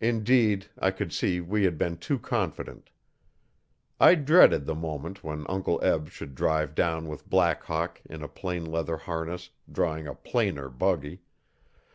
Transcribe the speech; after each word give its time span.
Indeed 0.00 0.68
I 0.78 0.90
could 0.90 1.12
see 1.12 1.38
we 1.42 1.64
had 1.64 1.76
been 1.76 1.98
too 1.98 2.18
confident. 2.18 2.88
I 4.00 4.14
dreaded 4.14 4.64
the 4.64 4.74
moment 4.74 5.22
when 5.22 5.44
Uncle 5.50 5.78
Eb 5.84 6.08
should 6.08 6.34
drive 6.34 6.74
down 6.74 7.08
with 7.08 7.28
Black 7.28 7.64
Hawk 7.64 8.00
in 8.08 8.22
a 8.22 8.26
plain 8.28 8.64
leather 8.64 8.96
harness, 8.96 9.50
drawing 9.70 10.06
a 10.06 10.14
plainer 10.14 10.70
buggy. 10.70 11.20